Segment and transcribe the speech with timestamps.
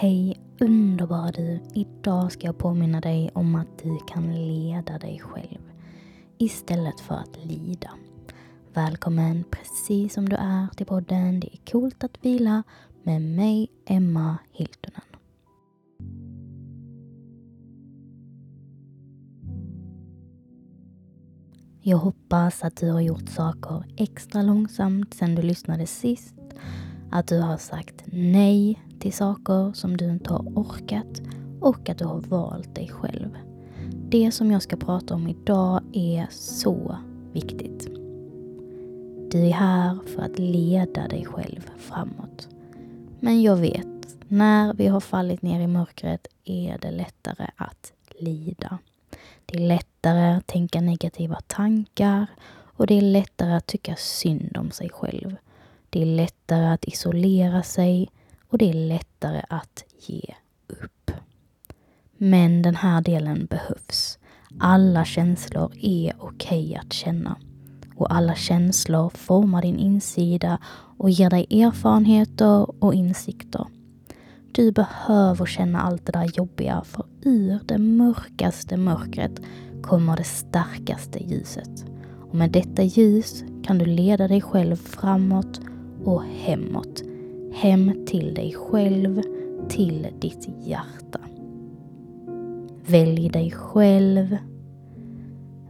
[0.00, 1.60] Hej underbara du!
[1.74, 5.72] Idag ska jag påminna dig om att du kan leda dig själv
[6.36, 7.90] istället för att lida.
[8.74, 12.62] Välkommen precis som du är till podden Det är coolt att vila
[13.02, 15.02] med mig, Emma Hiltunen.
[21.80, 26.37] Jag hoppas att du har gjort saker extra långsamt sedan du lyssnade sist.
[27.10, 31.22] Att du har sagt nej till saker som du inte har orkat
[31.60, 33.38] och att du har valt dig själv.
[34.08, 36.98] Det som jag ska prata om idag är så
[37.32, 37.86] viktigt.
[39.30, 42.48] Du är här för att leda dig själv framåt.
[43.20, 48.78] Men jag vet, när vi har fallit ner i mörkret är det lättare att lida.
[49.46, 54.70] Det är lättare att tänka negativa tankar och det är lättare att tycka synd om
[54.70, 55.36] sig själv.
[55.90, 58.08] Det är lättare att isolera sig
[58.48, 60.34] och det är lättare att ge
[60.68, 61.10] upp.
[62.16, 64.18] Men den här delen behövs.
[64.60, 67.36] Alla känslor är okej okay att känna.
[67.96, 70.58] Och alla känslor formar din insida
[70.98, 73.66] och ger dig erfarenheter och insikter.
[74.52, 79.40] Du behöver känna allt det där jobbiga för ur det mörkaste mörkret
[79.82, 81.84] kommer det starkaste ljuset.
[82.28, 85.60] Och med detta ljus kan du leda dig själv framåt
[86.08, 87.02] och hemåt.
[87.52, 89.22] Hem till dig själv,
[89.68, 91.20] till ditt hjärta.
[92.86, 94.36] Välj dig själv.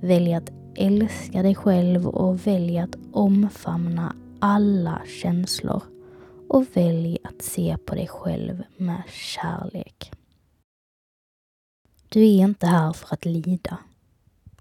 [0.00, 5.82] Välj att älska dig själv och välj att omfamna alla känslor
[6.48, 10.12] och välj att se på dig själv med kärlek.
[12.08, 13.78] Du är inte här för att lida.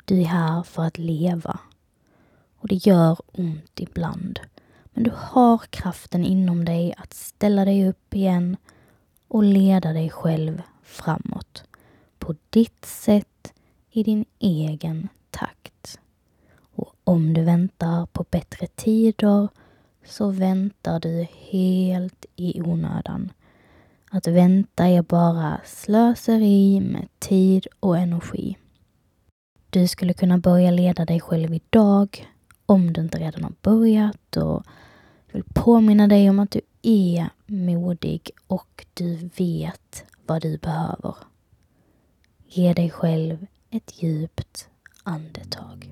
[0.05, 1.59] Du är här för att leva.
[2.57, 4.39] Och det gör ont ibland.
[4.99, 8.57] Men du har kraften inom dig att ställa dig upp igen
[9.27, 11.63] och leda dig själv framåt.
[12.17, 13.53] På ditt sätt,
[13.91, 15.99] i din egen takt.
[16.75, 19.47] Och om du väntar på bättre tider
[20.05, 23.31] så väntar du helt i onödan.
[24.11, 28.57] Att vänta är bara slöseri med tid och energi.
[29.69, 32.27] Du skulle kunna börja leda dig själv idag
[32.65, 34.63] om du inte redan har börjat och
[35.31, 41.15] jag vill påminna dig om att du är modig och du vet vad du behöver.
[42.47, 44.69] Ge dig själv ett djupt
[45.03, 45.91] andetag.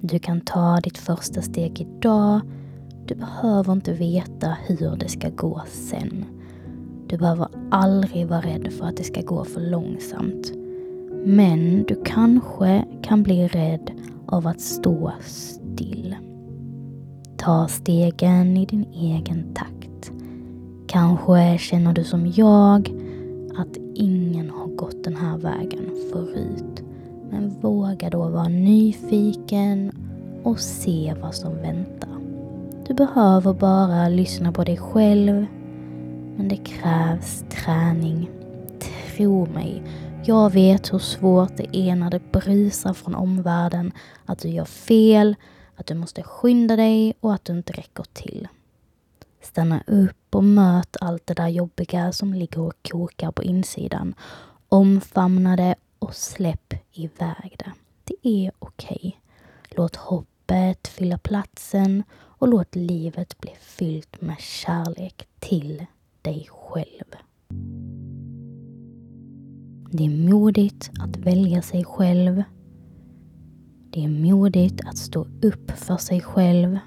[0.00, 2.40] Du kan ta ditt första steg idag.
[3.06, 6.35] Du behöver inte veta hur det ska gå sen.
[7.06, 10.52] Du behöver aldrig vara rädd för att det ska gå för långsamt.
[11.24, 13.90] Men du kanske kan bli rädd
[14.26, 16.16] av att stå still.
[17.36, 20.12] Ta stegen i din egen takt.
[20.86, 22.92] Kanske känner du som jag
[23.56, 26.82] att ingen har gått den här vägen förut.
[27.30, 29.92] Men våga då vara nyfiken
[30.42, 32.10] och se vad som väntar.
[32.86, 35.46] Du behöver bara lyssna på dig själv.
[36.36, 38.30] Men det krävs träning.
[38.80, 39.82] Tro mig,
[40.24, 43.92] jag vet hur svårt det är när det brusar från omvärlden,
[44.24, 45.36] att du gör fel,
[45.76, 48.48] att du måste skynda dig och att du inte räcker till.
[49.42, 54.14] Stanna upp och möt allt det där jobbiga som ligger och kokar på insidan.
[54.68, 57.72] Omfamna det och släpp iväg det.
[58.04, 58.96] Det är okej.
[59.00, 59.12] Okay.
[59.76, 65.86] Låt hoppet fylla platsen och låt livet bli fyllt med kärlek till
[66.26, 67.04] dig själv.
[69.90, 72.42] Det är modigt att välja sig själv.
[73.90, 76.78] Det är modigt att stå upp för sig själv.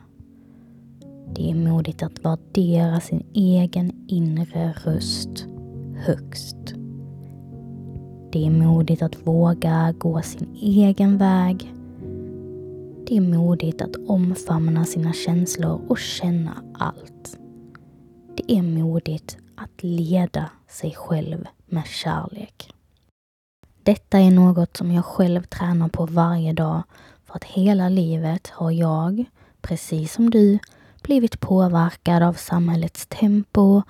[1.36, 5.46] Det är modigt att värdera sin egen inre röst
[5.96, 6.74] högst.
[8.32, 11.74] Det är modigt att våga gå sin egen väg.
[13.08, 17.39] Det är modigt att omfamna sina känslor och känna allt.
[18.50, 22.74] Det är modigt att leda sig själv med kärlek.
[23.84, 26.84] Detta är något som jag själv tränar på varje dag
[27.26, 29.26] för att hela livet har jag,
[29.62, 30.60] precis som du,
[31.04, 33.82] blivit påverkad av samhällets tempo,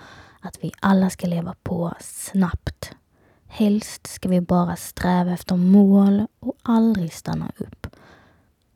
[0.41, 2.91] att vi alla ska leva på snabbt.
[3.47, 7.87] Helst ska vi bara sträva efter mål och aldrig stanna upp.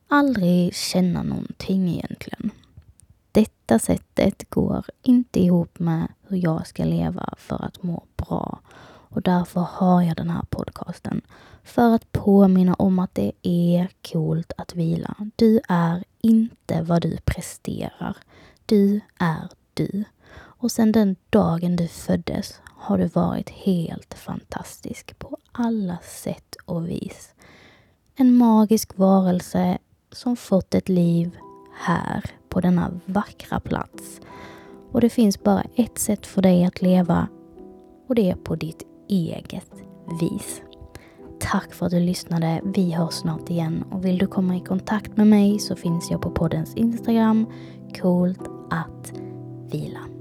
[0.07, 2.51] Aldrig känna någonting egentligen.
[3.33, 8.59] Detta sättet går inte ihop med hur jag ska leva för att må bra
[9.09, 11.21] Och därför har jag den här podcasten.
[11.63, 15.15] För att påminna om att det är coolt att vila.
[15.35, 18.17] Du är inte vad du presterar.
[18.65, 20.03] Du är du.
[20.35, 26.89] Och sedan den dagen du föddes har du varit helt fantastisk på alla sätt och
[26.89, 27.33] vis.
[28.15, 29.77] En magisk varelse
[30.11, 31.37] som fått ett liv
[31.79, 34.21] här på denna vackra plats.
[34.91, 37.27] Och det finns bara ett sätt för dig att leva
[38.07, 39.71] och det är på ditt eget
[40.21, 40.61] vis.
[41.39, 42.61] Tack för att du lyssnade.
[42.63, 46.21] Vi hörs snart igen och vill du komma i kontakt med mig så finns jag
[46.21, 47.45] på poddens Instagram,
[48.01, 49.13] coolt att
[49.71, 50.12] vila.